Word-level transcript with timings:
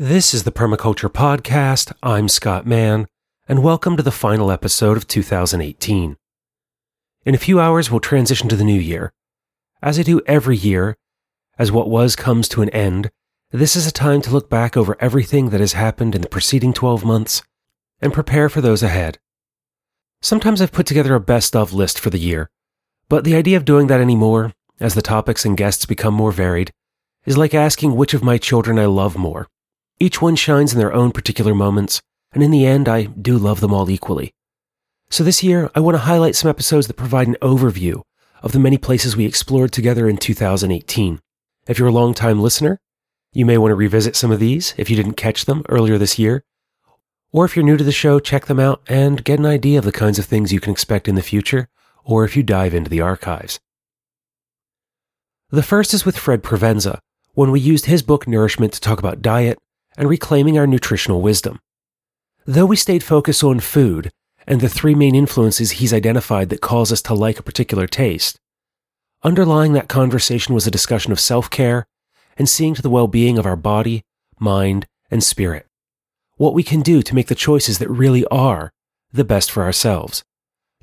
This 0.00 0.32
is 0.32 0.44
the 0.44 0.52
Permaculture 0.52 1.12
Podcast. 1.12 1.92
I'm 2.04 2.28
Scott 2.28 2.64
Mann, 2.64 3.08
and 3.48 3.64
welcome 3.64 3.96
to 3.96 4.02
the 4.04 4.12
final 4.12 4.52
episode 4.52 4.96
of 4.96 5.08
2018. 5.08 6.16
In 7.26 7.34
a 7.34 7.36
few 7.36 7.58
hours, 7.58 7.90
we'll 7.90 7.98
transition 7.98 8.48
to 8.48 8.54
the 8.54 8.62
new 8.62 8.78
year. 8.78 9.12
As 9.82 9.98
I 9.98 10.04
do 10.04 10.20
every 10.24 10.56
year, 10.56 10.96
as 11.58 11.72
what 11.72 11.90
was 11.90 12.14
comes 12.14 12.48
to 12.50 12.62
an 12.62 12.68
end, 12.68 13.10
this 13.50 13.74
is 13.74 13.88
a 13.88 13.90
time 13.90 14.22
to 14.22 14.30
look 14.30 14.48
back 14.48 14.76
over 14.76 14.96
everything 15.00 15.50
that 15.50 15.58
has 15.58 15.72
happened 15.72 16.14
in 16.14 16.20
the 16.20 16.28
preceding 16.28 16.72
12 16.72 17.04
months 17.04 17.42
and 18.00 18.12
prepare 18.12 18.48
for 18.48 18.60
those 18.60 18.84
ahead. 18.84 19.18
Sometimes 20.22 20.62
I've 20.62 20.70
put 20.70 20.86
together 20.86 21.16
a 21.16 21.20
best 21.20 21.56
of 21.56 21.72
list 21.72 21.98
for 21.98 22.10
the 22.10 22.20
year, 22.20 22.50
but 23.08 23.24
the 23.24 23.34
idea 23.34 23.56
of 23.56 23.64
doing 23.64 23.88
that 23.88 24.00
anymore, 24.00 24.52
as 24.78 24.94
the 24.94 25.02
topics 25.02 25.44
and 25.44 25.56
guests 25.56 25.86
become 25.86 26.14
more 26.14 26.30
varied, 26.30 26.70
is 27.26 27.36
like 27.36 27.52
asking 27.52 27.96
which 27.96 28.14
of 28.14 28.22
my 28.22 28.38
children 28.38 28.78
I 28.78 28.86
love 28.86 29.16
more. 29.16 29.48
Each 30.00 30.22
one 30.22 30.36
shines 30.36 30.72
in 30.72 30.78
their 30.78 30.92
own 30.92 31.10
particular 31.10 31.54
moments, 31.54 32.00
and 32.32 32.42
in 32.42 32.50
the 32.50 32.66
end, 32.66 32.88
I 32.88 33.04
do 33.04 33.36
love 33.36 33.60
them 33.60 33.74
all 33.74 33.90
equally. 33.90 34.32
So 35.10 35.24
this 35.24 35.42
year, 35.42 35.70
I 35.74 35.80
want 35.80 35.96
to 35.96 36.02
highlight 36.02 36.36
some 36.36 36.50
episodes 36.50 36.86
that 36.86 36.94
provide 36.94 37.26
an 37.26 37.36
overview 37.42 38.02
of 38.42 38.52
the 38.52 38.60
many 38.60 38.78
places 38.78 39.16
we 39.16 39.24
explored 39.24 39.72
together 39.72 40.08
in 40.08 40.16
2018. 40.16 41.18
If 41.66 41.78
you're 41.78 41.88
a 41.88 41.92
long-time 41.92 42.40
listener, 42.40 42.78
you 43.32 43.44
may 43.44 43.58
want 43.58 43.72
to 43.72 43.76
revisit 43.76 44.14
some 44.14 44.30
of 44.30 44.38
these 44.38 44.74
if 44.76 44.88
you 44.88 44.96
didn't 44.96 45.14
catch 45.14 45.46
them 45.46 45.64
earlier 45.68 45.98
this 45.98 46.18
year. 46.18 46.44
Or 47.32 47.44
if 47.44 47.56
you're 47.56 47.64
new 47.64 47.76
to 47.76 47.84
the 47.84 47.92
show, 47.92 48.20
check 48.20 48.46
them 48.46 48.60
out 48.60 48.82
and 48.86 49.24
get 49.24 49.38
an 49.38 49.46
idea 49.46 49.78
of 49.78 49.84
the 49.84 49.92
kinds 49.92 50.18
of 50.18 50.24
things 50.24 50.52
you 50.52 50.60
can 50.60 50.72
expect 50.72 51.08
in 51.08 51.14
the 51.14 51.22
future, 51.22 51.68
or 52.04 52.24
if 52.24 52.36
you 52.36 52.42
dive 52.42 52.72
into 52.72 52.88
the 52.88 53.00
archives. 53.00 53.58
The 55.50 55.62
first 55.62 55.92
is 55.92 56.06
with 56.06 56.16
Fred 56.16 56.42
Provenza, 56.42 57.00
when 57.32 57.50
we 57.50 57.60
used 57.60 57.86
his 57.86 58.02
book 58.02 58.28
Nourishment 58.28 58.72
to 58.74 58.80
talk 58.80 58.98
about 58.98 59.22
diet, 59.22 59.58
and 59.98 60.08
reclaiming 60.08 60.56
our 60.56 60.66
nutritional 60.66 61.20
wisdom. 61.20 61.58
Though 62.46 62.64
we 62.64 62.76
stayed 62.76 63.02
focused 63.02 63.44
on 63.44 63.60
food 63.60 64.10
and 64.46 64.60
the 64.60 64.68
three 64.68 64.94
main 64.94 65.14
influences 65.14 65.72
he's 65.72 65.92
identified 65.92 66.48
that 66.48 66.62
cause 66.62 66.90
us 66.92 67.02
to 67.02 67.14
like 67.14 67.38
a 67.38 67.42
particular 67.42 67.86
taste, 67.86 68.38
underlying 69.22 69.72
that 69.74 69.88
conversation 69.88 70.54
was 70.54 70.66
a 70.66 70.70
discussion 70.70 71.12
of 71.12 71.20
self 71.20 71.50
care 71.50 71.84
and 72.38 72.48
seeing 72.48 72.74
to 72.74 72.80
the 72.80 72.88
well 72.88 73.08
being 73.08 73.36
of 73.36 73.44
our 73.44 73.56
body, 73.56 74.02
mind, 74.38 74.86
and 75.10 75.22
spirit. 75.22 75.66
What 76.36 76.54
we 76.54 76.62
can 76.62 76.80
do 76.80 77.02
to 77.02 77.14
make 77.14 77.26
the 77.26 77.34
choices 77.34 77.78
that 77.78 77.90
really 77.90 78.24
are 78.26 78.70
the 79.12 79.24
best 79.24 79.50
for 79.50 79.64
ourselves. 79.64 80.22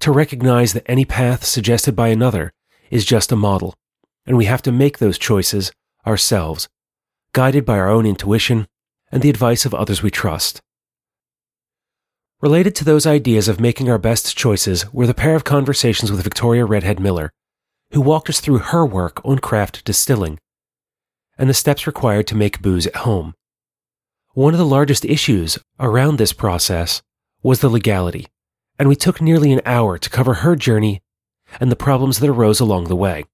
To 0.02 0.12
recognize 0.12 0.74
that 0.74 0.84
any 0.88 1.06
path 1.06 1.46
suggested 1.46 1.96
by 1.96 2.10
another 2.10 2.52
is 2.92 3.06
just 3.06 3.32
a 3.32 3.38
model, 3.38 3.74
and 4.26 4.36
we 4.36 4.46
have 4.46 4.62
to 4.64 4.72
make 4.74 4.98
those 4.98 5.18
choices 5.18 5.72
ourselves, 6.06 6.68
guided 7.32 7.66
by 7.66 7.80
our 7.80 7.90
own 7.90 8.06
intuition 8.06 8.68
and 9.12 9.22
the 9.22 9.30
advice 9.30 9.66
of 9.66 9.74
others 9.74 10.02
we 10.02 10.12
trust. 10.12 10.62
Related 12.42 12.76
to 12.76 12.86
those 12.86 13.08
ideas 13.08 13.48
of 13.48 13.60
making 13.60 13.90
our 13.90 13.98
best 13.98 14.38
choices 14.38 14.92
were 14.94 15.08
the 15.08 15.14
pair 15.14 15.36
of 15.36 15.44
conversations 15.44 16.12
with 16.12 16.24
Victoria 16.24 16.66
Redhed 16.66 17.00
Miller, 17.00 17.32
who 17.92 18.02
walked 18.02 18.30
us 18.30 18.40
through 18.40 18.58
her 18.60 18.86
work 18.86 19.22
on 19.24 19.40
craft 19.40 19.84
distilling 19.86 20.38
and 21.38 21.50
the 21.50 21.54
steps 21.54 21.88
required 21.88 22.28
to 22.28 22.36
make 22.36 22.62
booze 22.62 22.88
at 22.88 22.98
home. 22.98 23.34
One 24.34 24.54
of 24.54 24.58
the 24.58 24.66
largest 24.66 25.06
issues 25.06 25.58
around 25.80 26.18
this 26.18 26.34
process 26.34 27.02
was 27.44 27.60
the 27.60 27.70
legality, 27.70 28.28
and 28.80 28.90
we 28.90 28.96
took 28.96 29.22
nearly 29.22 29.52
an 29.52 29.62
hour 29.66 29.98
to 29.98 30.10
cover 30.10 30.36
her 30.36 30.56
journey 30.56 31.02
and 31.60 31.72
the 31.72 31.76
problems 31.76 32.20
that 32.20 32.30
arose 32.30 32.60
along 32.60 32.86
the 32.86 32.96
way. 32.96 33.26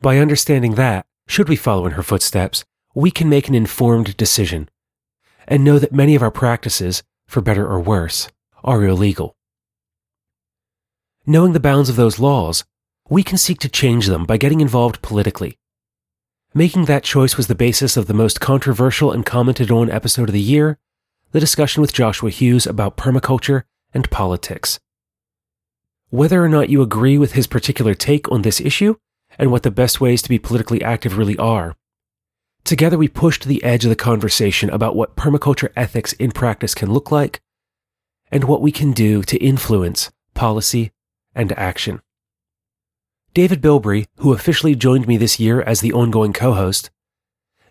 By 0.00 0.18
understanding 0.18 0.74
that, 0.74 1.06
should 1.26 1.48
we 1.48 1.56
follow 1.56 1.86
in 1.86 1.92
her 1.92 2.02
footsteps, 2.02 2.64
we 2.94 3.10
can 3.10 3.28
make 3.28 3.48
an 3.48 3.54
informed 3.54 4.16
decision 4.16 4.68
and 5.48 5.64
know 5.64 5.78
that 5.78 5.92
many 5.92 6.14
of 6.14 6.22
our 6.22 6.30
practices, 6.30 7.02
for 7.26 7.40
better 7.40 7.66
or 7.66 7.80
worse, 7.80 8.28
are 8.62 8.84
illegal. 8.84 9.34
Knowing 11.26 11.52
the 11.52 11.60
bounds 11.60 11.88
of 11.88 11.96
those 11.96 12.20
laws, 12.20 12.64
we 13.08 13.22
can 13.22 13.38
seek 13.38 13.58
to 13.58 13.68
change 13.68 14.06
them 14.06 14.24
by 14.24 14.36
getting 14.36 14.60
involved 14.60 15.02
politically. 15.02 15.58
Making 16.54 16.84
that 16.84 17.02
choice 17.02 17.36
was 17.36 17.46
the 17.46 17.54
basis 17.54 17.96
of 17.96 18.06
the 18.06 18.14
most 18.14 18.40
controversial 18.40 19.10
and 19.10 19.24
commented 19.24 19.70
on 19.70 19.90
episode 19.90 20.28
of 20.28 20.32
the 20.32 20.40
year, 20.40 20.78
the 21.32 21.40
discussion 21.40 21.80
with 21.80 21.92
Joshua 21.92 22.30
Hughes 22.30 22.66
about 22.66 22.96
permaculture 22.96 23.62
and 23.92 24.10
politics. 24.10 24.78
Whether 26.10 26.42
or 26.42 26.48
not 26.48 26.70
you 26.70 26.82
agree 26.82 27.18
with 27.18 27.32
his 27.32 27.46
particular 27.46 27.94
take 27.94 28.30
on 28.30 28.42
this 28.42 28.60
issue 28.60 28.96
and 29.38 29.50
what 29.50 29.62
the 29.62 29.70
best 29.70 30.00
ways 30.00 30.22
to 30.22 30.28
be 30.28 30.38
politically 30.38 30.82
active 30.82 31.18
really 31.18 31.36
are, 31.36 31.76
Together, 32.68 32.98
we 32.98 33.08
pushed 33.08 33.46
the 33.46 33.64
edge 33.64 33.86
of 33.86 33.88
the 33.88 33.96
conversation 33.96 34.68
about 34.68 34.94
what 34.94 35.16
permaculture 35.16 35.70
ethics 35.74 36.12
in 36.12 36.30
practice 36.30 36.74
can 36.74 36.92
look 36.92 37.10
like 37.10 37.40
and 38.30 38.44
what 38.44 38.60
we 38.60 38.70
can 38.70 38.92
do 38.92 39.22
to 39.22 39.38
influence 39.38 40.10
policy 40.34 40.92
and 41.34 41.50
action. 41.52 42.02
David 43.32 43.62
Bilbrey, 43.62 44.06
who 44.18 44.34
officially 44.34 44.74
joined 44.74 45.08
me 45.08 45.16
this 45.16 45.40
year 45.40 45.62
as 45.62 45.80
the 45.80 45.94
ongoing 45.94 46.34
co 46.34 46.52
host, 46.52 46.90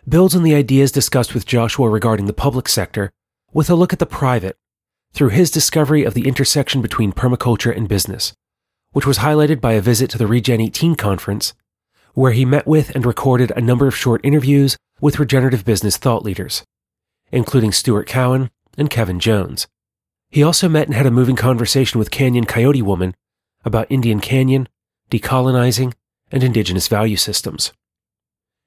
builds 0.08 0.34
on 0.34 0.42
the 0.42 0.56
ideas 0.56 0.90
discussed 0.90 1.32
with 1.32 1.46
Joshua 1.46 1.88
regarding 1.88 2.26
the 2.26 2.32
public 2.32 2.68
sector 2.68 3.12
with 3.52 3.70
a 3.70 3.76
look 3.76 3.92
at 3.92 4.00
the 4.00 4.04
private 4.04 4.56
through 5.12 5.28
his 5.28 5.52
discovery 5.52 6.02
of 6.02 6.14
the 6.14 6.26
intersection 6.26 6.82
between 6.82 7.12
permaculture 7.12 7.72
and 7.72 7.88
business, 7.88 8.32
which 8.90 9.06
was 9.06 9.18
highlighted 9.18 9.60
by 9.60 9.74
a 9.74 9.80
visit 9.80 10.10
to 10.10 10.18
the 10.18 10.26
Regen 10.26 10.60
18 10.60 10.96
conference, 10.96 11.54
where 12.18 12.32
he 12.32 12.44
met 12.44 12.66
with 12.66 12.92
and 12.96 13.06
recorded 13.06 13.52
a 13.52 13.60
number 13.60 13.86
of 13.86 13.96
short 13.96 14.20
interviews 14.24 14.76
with 15.00 15.20
regenerative 15.20 15.64
business 15.64 15.96
thought 15.96 16.24
leaders, 16.24 16.64
including 17.30 17.70
Stuart 17.70 18.08
Cowan 18.08 18.50
and 18.76 18.90
Kevin 18.90 19.20
Jones. 19.20 19.68
He 20.28 20.42
also 20.42 20.68
met 20.68 20.88
and 20.88 20.96
had 20.96 21.06
a 21.06 21.12
moving 21.12 21.36
conversation 21.36 22.00
with 22.00 22.10
Canyon 22.10 22.44
Coyote 22.44 22.82
Woman 22.82 23.14
about 23.64 23.86
Indian 23.88 24.18
Canyon, 24.18 24.68
decolonizing, 25.12 25.94
and 26.32 26.42
indigenous 26.42 26.88
value 26.88 27.16
systems. 27.16 27.72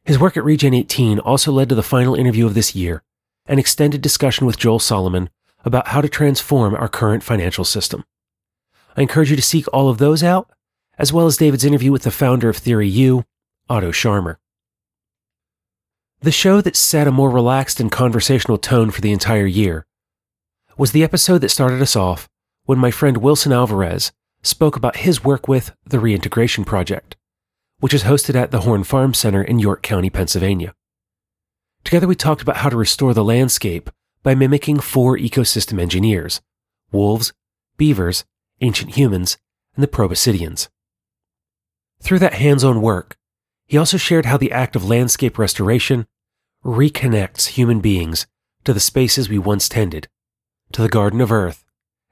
His 0.06 0.17
work 0.17 0.38
at 0.38 0.45
Regen 0.45 0.73
18 0.73 1.19
also 1.19 1.51
led 1.51 1.67
to 1.67 1.75
the 1.75 1.84
final 1.84 2.16
interview 2.16 2.45
of 2.45 2.53
this 2.53 2.73
year, 2.73 3.03
an 3.47 3.59
extended 3.59 4.01
discussion 4.01 4.47
with 4.47 4.57
Joel 4.57 4.79
Solomon 4.79 5.29
about 5.66 5.90
how 5.90 6.00
to 6.00 6.07
transform 6.07 6.73
our 6.73 6.88
current 6.88 7.22
financial 7.22 7.66
system. 7.66 8.06
I 8.95 9.01
encourage 9.01 9.29
you 9.29 9.35
to 9.35 9.41
seek 9.41 9.66
all 9.73 9.90
of 9.90 9.97
those 9.97 10.23
out, 10.23 10.50
as 10.97 11.11
well 11.11 11.25
as 11.25 11.35
David's 11.35 11.66
interview 11.66 11.91
with 11.91 12.03
the 12.03 12.11
founder 12.11 12.47
of 12.47 12.56
Theory 12.56 12.88
U, 12.88 13.25
Otto 13.72 13.94
Scharmer. 13.94 14.36
The 16.20 16.32
show 16.32 16.59
that 16.59 16.76
set 16.76 17.08
a 17.08 17.12
more 17.12 17.30
relaxed 17.30 17.80
and 17.80 17.90
conversational 17.90 18.58
tone 18.58 18.92
for 18.92 19.00
the 19.00 19.14
entire 19.14 19.46
year 19.46 19.86
was 20.78 20.92
the 20.92 21.06
episode 21.06 21.38
that 21.38 21.50
started 21.50 21.82
us 21.82 21.96
off 21.96 22.28
when 22.66 22.78
my 22.78 22.92
friend 22.92 23.18
Wilson 23.18 23.54
Alvarez 23.54 24.12
spoke 24.44 24.76
about 24.76 24.98
his 24.98 25.24
work 25.24 25.48
with 25.48 25.72
the 25.86 26.02
Reintegration 26.02 26.66
Project, 26.66 27.16
which 27.80 27.94
is 27.94 28.04
hosted 28.04 28.36
at 28.36 28.52
the 28.52 28.59
Horn 28.59 28.84
Farm 28.84 29.14
Center 29.14 29.42
in 29.42 29.58
York 29.58 29.82
County, 29.84 30.09
Pennsylvania. 30.09 30.74
Together, 31.86 32.08
we 32.08 32.16
talked 32.16 32.42
about 32.42 32.58
how 32.58 32.68
to 32.68 32.76
restore 32.76 33.14
the 33.14 33.24
landscape 33.24 33.90
by 34.22 34.36
mimicking 34.36 34.82
four 34.82 35.18
ecosystem 35.18 35.80
engineers 35.80 36.42
wolves, 36.92 37.32
beavers, 37.78 38.26
ancient 38.59 38.96
humans, 38.98 39.38
and 39.76 39.82
the 39.82 39.88
proboscideans. 39.88 40.68
Through 42.02 42.20
that 42.20 42.34
hands 42.34 42.66
on 42.66 42.82
work, 42.82 43.16
he 43.72 43.78
also 43.78 43.96
shared 43.96 44.26
how 44.26 44.36
the 44.36 44.52
act 44.52 44.76
of 44.76 44.84
landscape 44.84 45.38
restoration 45.38 46.06
reconnects 46.62 47.48
human 47.48 47.80
beings 47.80 48.28
to 48.66 48.74
the 48.74 48.82
spaces 48.82 49.30
we 49.30 49.40
once 49.40 49.70
tended, 49.70 50.09
to 50.74 50.82
the 50.82 50.90
garden 50.90 51.22
of 51.22 51.32
earth, 51.32 51.64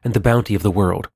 and 0.01 0.13
the 0.13 0.21
bounty 0.21 0.55
of 0.55 0.63
the 0.63 0.71
world. 0.71 1.09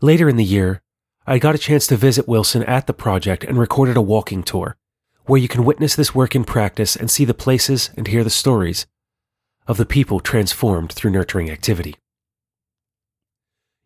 Later 0.00 0.30
in 0.30 0.36
the 0.36 0.44
year, 0.44 0.80
I 1.26 1.38
got 1.38 1.54
a 1.54 1.58
chance 1.58 1.86
to 1.88 1.96
visit 1.96 2.26
Wilson 2.26 2.62
at 2.62 2.86
the 2.86 2.94
project 2.94 3.44
and 3.44 3.58
recorded 3.58 3.98
a 3.98 4.00
walking 4.00 4.42
tour, 4.42 4.78
where 5.26 5.38
you 5.38 5.46
can 5.46 5.66
witness 5.66 5.94
this 5.94 6.14
work 6.14 6.34
in 6.34 6.44
practice 6.44 6.96
and 6.96 7.10
see 7.10 7.26
the 7.26 7.34
places 7.34 7.90
and 7.98 8.06
hear 8.06 8.24
the 8.24 8.30
stories 8.30 8.86
of 9.66 9.76
the 9.76 9.84
people 9.84 10.20
transformed 10.20 10.90
through 10.90 11.10
nurturing 11.10 11.50
activity. 11.50 11.96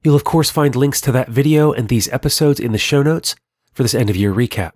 You'll 0.05 0.15
of 0.15 0.23
course 0.23 0.51
find 0.51 0.77
links 0.77 1.01
to 1.01 1.11
that 1.11 1.31
video 1.31 1.73
and 1.73 1.89
these 1.89 2.09
episodes 2.13 2.61
in 2.61 2.71
the 2.71 2.79
show 2.79 3.03
notes 3.03 3.35
for 3.73 3.83
this 3.83 3.93
end 3.93 4.09
of 4.09 4.15
year 4.15 4.33
recap. 4.33 4.71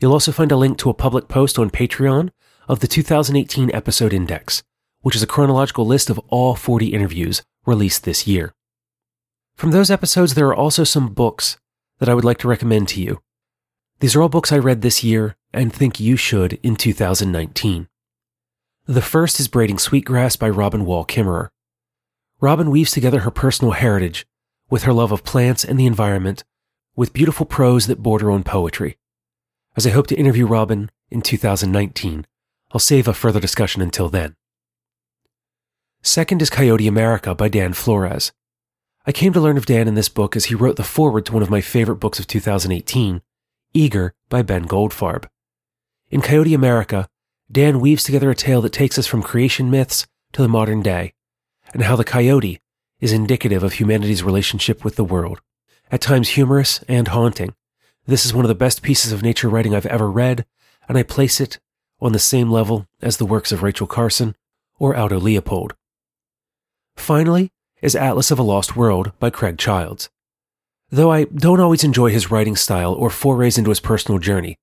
You'll 0.00 0.12
also 0.14 0.32
find 0.32 0.50
a 0.50 0.56
link 0.56 0.78
to 0.78 0.88
a 0.88 0.94
public 0.94 1.28
post 1.28 1.58
on 1.58 1.68
Patreon 1.68 2.30
of 2.66 2.80
the 2.80 2.88
2018 2.88 3.70
episode 3.74 4.14
index, 4.14 4.62
which 5.02 5.14
is 5.14 5.22
a 5.22 5.26
chronological 5.26 5.84
list 5.86 6.08
of 6.08 6.18
all 6.28 6.54
40 6.54 6.86
interviews 6.86 7.42
released 7.66 8.04
this 8.04 8.26
year. 8.26 8.54
From 9.54 9.72
those 9.72 9.90
episodes, 9.90 10.32
there 10.32 10.46
are 10.48 10.54
also 10.54 10.84
some 10.84 11.12
books 11.12 11.58
that 11.98 12.08
I 12.08 12.14
would 12.14 12.24
like 12.24 12.38
to 12.38 12.48
recommend 12.48 12.88
to 12.88 13.02
you. 13.02 13.20
These 13.98 14.16
are 14.16 14.22
all 14.22 14.30
books 14.30 14.52
I 14.52 14.58
read 14.58 14.80
this 14.80 15.04
year 15.04 15.36
and 15.52 15.70
think 15.70 16.00
you 16.00 16.16
should 16.16 16.54
in 16.62 16.76
2019. 16.76 17.86
The 18.86 19.02
first 19.02 19.38
is 19.38 19.48
Braiding 19.48 19.78
Sweetgrass 19.78 20.36
by 20.36 20.48
Robin 20.48 20.86
Wall 20.86 21.04
Kimmerer. 21.04 21.50
Robin 22.40 22.70
weaves 22.70 22.90
together 22.90 23.20
her 23.20 23.30
personal 23.30 23.72
heritage 23.72 24.26
with 24.70 24.84
her 24.84 24.94
love 24.94 25.12
of 25.12 25.24
plants 25.24 25.62
and 25.62 25.78
the 25.78 25.84
environment 25.84 26.42
with 26.96 27.12
beautiful 27.12 27.44
prose 27.44 27.86
that 27.86 28.02
border 28.02 28.30
on 28.30 28.42
poetry. 28.42 28.96
As 29.76 29.86
I 29.86 29.90
hope 29.90 30.08
to 30.08 30.16
interview 30.16 30.46
Robin 30.46 30.90
in 31.10 31.22
2019, 31.22 32.26
I'll 32.72 32.80
save 32.80 33.06
a 33.06 33.14
further 33.14 33.40
discussion 33.40 33.80
until 33.80 34.08
then. 34.08 34.34
Second 36.02 36.42
is 36.42 36.50
Coyote 36.50 36.88
America 36.88 37.34
by 37.34 37.48
Dan 37.48 37.72
Flores. 37.72 38.32
I 39.06 39.12
came 39.12 39.32
to 39.32 39.40
learn 39.40 39.56
of 39.56 39.66
Dan 39.66 39.86
in 39.86 39.94
this 39.94 40.08
book 40.08 40.34
as 40.34 40.46
he 40.46 40.54
wrote 40.54 40.76
the 40.76 40.82
foreword 40.82 41.26
to 41.26 41.32
one 41.32 41.42
of 41.42 41.50
my 41.50 41.60
favorite 41.60 41.96
books 41.96 42.18
of 42.18 42.26
2018, 42.26 43.22
Eager 43.72 44.12
by 44.28 44.42
Ben 44.42 44.66
Goldfarb. 44.66 45.26
In 46.10 46.20
Coyote 46.20 46.52
America, 46.52 47.08
Dan 47.50 47.80
weaves 47.80 48.02
together 48.02 48.30
a 48.30 48.34
tale 48.34 48.60
that 48.62 48.72
takes 48.72 48.98
us 48.98 49.06
from 49.06 49.22
creation 49.22 49.70
myths 49.70 50.06
to 50.32 50.42
the 50.42 50.48
modern 50.48 50.82
day, 50.82 51.14
and 51.72 51.84
how 51.84 51.94
the 51.94 52.04
coyote 52.04 52.60
is 53.00 53.12
indicative 53.12 53.62
of 53.62 53.74
humanity's 53.74 54.22
relationship 54.22 54.84
with 54.84 54.96
the 54.96 55.04
world. 55.04 55.40
At 55.92 56.00
times 56.00 56.30
humorous 56.30 56.82
and 56.88 57.08
haunting, 57.08 57.54
this 58.10 58.26
is 58.26 58.34
one 58.34 58.44
of 58.44 58.48
the 58.48 58.54
best 58.54 58.82
pieces 58.82 59.12
of 59.12 59.22
nature 59.22 59.48
writing 59.48 59.74
I've 59.74 59.86
ever 59.86 60.10
read, 60.10 60.44
and 60.88 60.98
I 60.98 61.02
place 61.02 61.40
it 61.40 61.60
on 62.00 62.12
the 62.12 62.18
same 62.18 62.50
level 62.50 62.86
as 63.00 63.16
the 63.16 63.26
works 63.26 63.52
of 63.52 63.62
Rachel 63.62 63.86
Carson 63.86 64.34
or 64.78 64.96
Aldo 64.96 65.20
Leopold. 65.20 65.74
Finally 66.96 67.52
is 67.82 67.94
Atlas 67.94 68.30
of 68.30 68.38
a 68.38 68.42
Lost 68.42 68.76
World 68.76 69.12
by 69.18 69.30
Craig 69.30 69.58
Childs. 69.58 70.10
Though 70.90 71.12
I 71.12 71.24
don't 71.24 71.60
always 71.60 71.84
enjoy 71.84 72.10
his 72.10 72.30
writing 72.30 72.56
style 72.56 72.92
or 72.92 73.10
forays 73.10 73.56
into 73.56 73.70
his 73.70 73.80
personal 73.80 74.18
journey, 74.18 74.56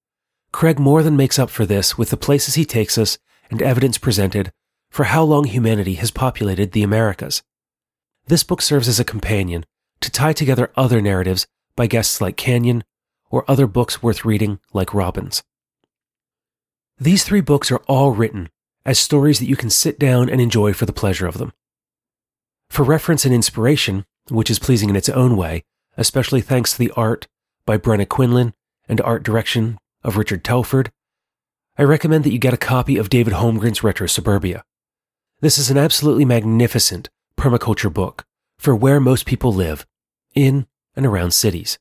Craig 0.52 0.78
more 0.78 1.02
than 1.02 1.16
makes 1.16 1.40
up 1.40 1.50
for 1.50 1.66
this 1.66 1.98
with 1.98 2.10
the 2.10 2.18
places 2.18 2.56
he 2.56 2.66
takes 2.66 2.98
us 2.98 3.18
and 3.50 3.62
evidence 3.62 3.98
presented 3.98 4.52
for 4.90 5.06
how 5.06 5.24
long 5.24 5.46
humanity 5.46 5.96
has 5.96 6.12
populated 6.12 6.72
the 6.72 6.84
Americas. 6.84 7.44
This 8.28 8.44
book 8.44 8.62
serves 8.62 8.88
as 8.88 9.00
a 9.00 9.06
companion 9.06 9.66
to 10.02 10.12
tie 10.12 10.34
together 10.34 10.72
other 10.76 11.02
narratives 11.02 11.48
by 11.76 11.88
guests 11.88 12.20
like 12.20 12.36
Canyon 12.36 12.84
or 13.30 13.50
other 13.50 13.68
books 13.68 14.02
worth 14.02 14.26
reading 14.26 14.60
like 14.74 14.94
Robin's. 14.94 15.44
These 17.00 17.24
three 17.24 17.42
books 17.42 17.72
are 17.72 17.84
all 17.88 18.12
written 18.12 18.50
as 18.86 18.98
stories 18.98 19.40
that 19.40 19.50
you 19.50 19.56
can 19.56 19.70
sit 19.70 20.00
down 20.00 20.30
and 20.30 20.42
enjoy 20.42 20.74
for 20.74 20.86
the 20.86 20.94
pleasure 20.94 21.28
of 21.28 21.38
them. 21.38 21.54
For 22.70 22.84
reference 22.84 23.26
and 23.26 23.34
inspiration, 23.34 24.06
which 24.30 24.50
is 24.50 24.60
pleasing 24.60 24.90
in 24.90 24.96
its 24.96 25.10
own 25.10 25.38
way, 25.38 25.64
especially 25.98 26.42
thanks 26.42 26.72
to 26.72 26.80
the 26.80 26.92
art 26.96 27.28
by 27.66 27.78
Brenna 27.78 28.08
Quinlan 28.08 28.54
and 28.88 29.02
art 29.02 29.24
direction 29.24 29.78
of 30.04 30.18
Richard 30.18 30.44
Telford, 30.44 30.92
I 31.78 31.84
recommend 31.84 32.24
that 32.24 32.32
you 32.32 32.40
get 32.40 32.54
a 32.54 32.58
copy 32.58 32.98
of 32.98 33.10
David 33.10 33.34
Holmgren's 33.34 33.84
Retro 33.84 34.08
Suburbia. 34.08 34.64
This 35.42 35.58
is 35.58 35.70
an 35.70 35.78
absolutely 35.78 36.26
magnificent 36.26 37.10
permaculture 37.38 37.94
book 37.94 38.26
for 38.58 38.76
where 38.76 39.00
most 39.00 39.28
people 39.28 39.54
live, 39.54 39.86
in 40.34 40.66
and 40.96 41.06
around 41.06 41.32
cities. 41.32 41.78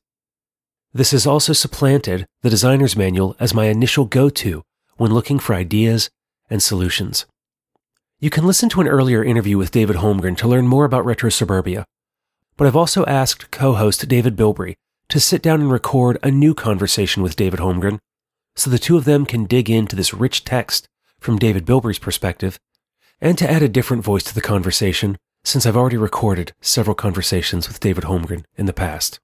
This 0.97 1.11
has 1.11 1.27
also 1.27 1.53
supplanted 1.53 2.25
the 2.41 2.49
designer's 2.49 2.95
manual 2.95 3.35
as 3.39 3.53
my 3.53 3.65
initial 3.65 4.05
go 4.05 4.31
to 4.31 4.63
when 4.95 5.13
looking 5.13 5.37
for 5.37 5.53
ideas 5.53 6.09
and 6.49 6.61
solutions. 6.63 7.27
You 8.19 8.31
can 8.31 8.47
listen 8.47 8.67
to 8.69 8.81
an 8.81 8.87
earlier 8.87 9.23
interview 9.23 9.59
with 9.59 9.69
David 9.69 9.97
Holmgren 9.97 10.35
to 10.37 10.47
learn 10.47 10.65
more 10.67 10.85
about 10.85 11.05
Retro 11.05 11.29
Suburbia, 11.29 11.85
but 12.55 12.65
I've 12.65 12.75
also 12.75 13.05
asked 13.05 13.51
co 13.51 13.73
host 13.73 14.07
David 14.07 14.35
Bilbrey 14.35 14.73
to 15.09 15.19
sit 15.19 15.43
down 15.43 15.61
and 15.61 15.71
record 15.71 16.17
a 16.23 16.31
new 16.31 16.55
conversation 16.55 17.21
with 17.21 17.35
David 17.35 17.59
Holmgren 17.59 17.99
so 18.55 18.71
the 18.71 18.79
two 18.79 18.97
of 18.97 19.05
them 19.05 19.27
can 19.27 19.45
dig 19.45 19.69
into 19.69 19.95
this 19.95 20.15
rich 20.15 20.45
text 20.45 20.87
from 21.19 21.37
David 21.37 21.63
Bilbrey's 21.63 21.99
perspective 21.99 22.57
and 23.21 23.37
to 23.37 23.47
add 23.47 23.61
a 23.61 23.69
different 23.69 24.03
voice 24.03 24.23
to 24.23 24.33
the 24.33 24.41
conversation 24.41 25.15
since 25.43 25.67
I've 25.67 25.77
already 25.77 25.97
recorded 25.97 26.53
several 26.59 26.95
conversations 26.95 27.67
with 27.67 27.79
David 27.79 28.05
Holmgren 28.05 28.45
in 28.55 28.65
the 28.65 28.73
past. 28.73 29.19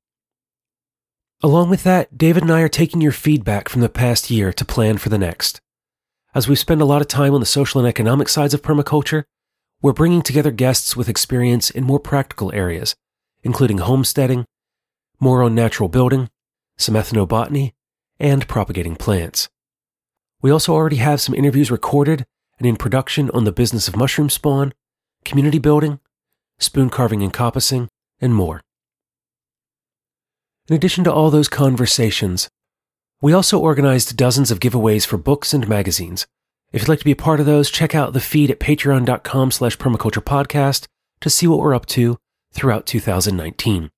Along 1.46 1.70
with 1.70 1.84
that, 1.84 2.18
David 2.18 2.44
and 2.44 2.52
I 2.54 2.62
are 2.62 2.70
taking 2.70 3.02
your 3.02 3.12
feedback 3.12 3.68
from 3.68 3.82
the 3.82 3.90
past 3.90 4.32
year 4.32 4.54
to 4.54 4.64
plan 4.64 4.98
for 4.98 5.10
the 5.10 5.18
next. 5.18 5.60
As 6.34 6.48
we 6.48 6.56
spend 6.56 6.80
a 6.80 6.86
lot 6.86 7.02
of 7.02 7.10
time 7.10 7.34
on 7.34 7.42
the 7.42 7.46
social 7.46 7.82
and 7.82 7.88
economic 7.88 8.30
sides 8.30 8.54
of 8.54 8.62
permaculture, 8.62 9.26
we're 9.82 9.92
bringing 9.92 10.22
together 10.22 10.52
guests 10.52 10.96
with 10.96 11.10
experience 11.10 11.70
in 11.70 11.84
more 11.84 12.00
practical 12.00 12.54
areas, 12.54 12.96
including 13.44 13.80
homesteading, 13.80 14.46
more 15.20 15.44
on 15.44 15.54
natural 15.54 15.90
building, 15.90 16.30
some 16.78 16.96
ethnobotany, 16.96 17.74
and 18.22 18.48
propagating 18.48 18.96
plants. 18.96 19.50
We 20.42 20.50
also 20.50 20.74
already 20.74 20.96
have 20.98 21.20
some 21.20 21.36
interviews 21.36 21.70
recorded 21.70 22.26
and 22.58 22.66
in 22.66 22.78
production 22.78 23.30
on 23.32 23.44
the 23.44 23.52
business 23.52 23.90
of 23.90 23.98
mushroom 23.98 24.30
spawn, 24.30 24.74
community 25.26 25.60
building, 25.60 26.00
spoon 26.58 26.90
carving 26.90 27.22
and 27.22 27.34
coppicing, 27.34 27.90
and 28.22 28.34
more. 28.34 28.62
In 30.70 30.76
addition 30.76 31.04
to 31.04 31.12
all 31.12 31.30
those 31.30 31.50
conversations, 31.50 32.50
we 33.22 33.34
also 33.34 33.60
organized 33.60 34.16
dozens 34.16 34.50
of 34.50 34.62
giveaways 34.62 35.06
for 35.06 35.18
books 35.18 35.54
and 35.54 35.68
magazines. 35.68 36.26
If 36.72 36.82
you'd 36.82 36.90
like 36.90 37.00
to 37.00 37.06
be 37.06 37.12
a 37.12 37.18
part 37.18 37.42
of 37.42 37.46
those, 37.46 37.70
check 37.70 37.94
out 37.94 38.14
the 38.14 38.22
feed 38.22 38.50
at 38.50 38.62
patreon.com 38.62 39.52
slash 39.52 39.78
permaculturepodcast 39.78 40.86
to 41.20 41.30
see 41.30 41.48
what 41.48 41.60
we're 41.60 41.76
up 41.76 41.86
to 41.88 42.18
throughout 42.54 42.86
2019. 42.86 43.92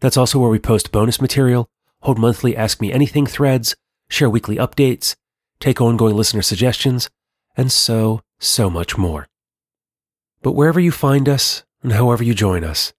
That's 0.00 0.16
also 0.16 0.40
where 0.40 0.50
we 0.50 0.58
post 0.58 0.90
bonus 0.90 1.20
material, 1.20 1.68
hold 2.00 2.18
monthly 2.18 2.56
Ask 2.56 2.80
Me 2.80 2.92
Anything 2.92 3.26
threads, 3.26 3.76
share 4.08 4.28
weekly 4.28 4.56
updates, 4.56 5.14
take 5.60 5.80
ongoing 5.80 6.16
listener 6.16 6.42
suggestions, 6.42 7.08
and 7.56 7.70
so, 7.70 8.20
so 8.40 8.68
much 8.68 8.98
more. 8.98 9.28
But 10.42 10.52
wherever 10.52 10.80
you 10.80 10.90
find 10.90 11.28
us 11.28 11.62
and 11.82 11.92
however 11.92 12.24
you 12.24 12.34
join 12.34 12.64
us, 12.64 12.92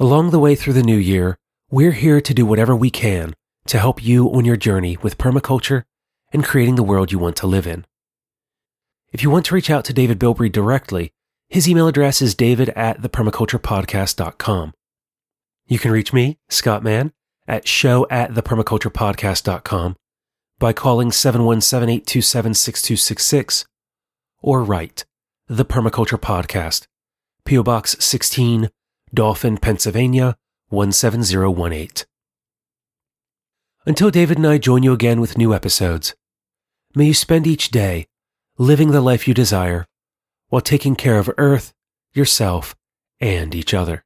along 0.00 0.30
the 0.30 0.40
way 0.40 0.56
through 0.56 0.72
the 0.72 0.82
new 0.82 0.98
year, 0.98 1.38
we're 1.70 1.92
here 1.92 2.20
to 2.20 2.34
do 2.34 2.44
whatever 2.44 2.74
we 2.74 2.90
can 2.90 3.32
to 3.66 3.78
help 3.78 4.02
you 4.02 4.26
on 4.28 4.44
your 4.44 4.56
journey 4.56 4.96
with 5.02 5.18
permaculture 5.18 5.84
and 6.32 6.44
creating 6.44 6.74
the 6.74 6.82
world 6.82 7.12
you 7.12 7.18
want 7.18 7.36
to 7.36 7.46
live 7.46 7.66
in. 7.66 7.86
If 9.12 9.22
you 9.22 9.30
want 9.30 9.46
to 9.46 9.54
reach 9.54 9.70
out 9.70 9.84
to 9.84 9.92
David 9.92 10.18
Bilbrey 10.18 10.50
directly, 10.50 11.12
his 11.48 11.68
email 11.68 11.86
address 11.86 12.20
is 12.20 12.34
david 12.34 12.70
at 12.70 13.00
thepermaculturepodcast.com. 13.02 14.72
You 15.66 15.78
can 15.78 15.92
reach 15.92 16.12
me, 16.12 16.38
Scott 16.48 16.82
Mann, 16.82 17.12
at 17.46 17.68
show 17.68 18.04
at 18.10 18.32
thepermaculturepodcast.com 18.32 19.96
by 20.58 20.72
calling 20.72 21.10
717-827-6266 21.10 23.64
or 24.42 24.64
write 24.64 25.04
The 25.46 25.64
Permaculture 25.64 26.18
Podcast, 26.18 26.88
P.O. 27.44 27.62
Box 27.62 27.94
16, 28.00 28.70
Dauphin, 29.14 29.58
Pennsylvania 29.58 30.36
17018. 30.70 32.06
Until 33.86 34.10
David 34.10 34.36
and 34.36 34.46
I 34.46 34.58
join 34.58 34.82
you 34.82 34.92
again 34.92 35.20
with 35.20 35.36
new 35.36 35.52
episodes, 35.52 36.14
may 36.94 37.06
you 37.06 37.14
spend 37.14 37.46
each 37.46 37.70
day 37.70 38.06
living 38.56 38.90
the 38.90 39.00
life 39.00 39.26
you 39.26 39.34
desire 39.34 39.86
while 40.48 40.60
taking 40.60 40.94
care 40.94 41.18
of 41.18 41.30
Earth, 41.38 41.72
yourself, 42.12 42.76
and 43.20 43.54
each 43.54 43.74
other. 43.74 44.04